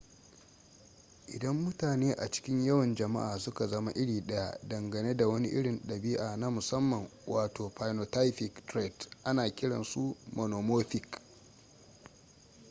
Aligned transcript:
idan 1.27 1.55
mutane 1.57 2.13
a 2.13 2.29
cikin 2.31 2.65
yawan 2.65 2.95
jama'a 2.95 3.39
suka 3.39 3.67
zama 3.67 3.91
iri 3.91 4.27
daya 4.27 4.59
dangane 4.67 5.17
da 5.17 5.27
wani 5.27 5.47
irin 5.49 5.81
dabi'a 5.87 6.37
na 6.37 6.49
musamman 6.49 7.09
wato 7.27 7.69
phynotypic 7.69 8.65
trait 8.65 9.09
ana 9.23 9.49
kiran 9.55 9.83
su 9.83 10.17
monomorphic 10.35 11.21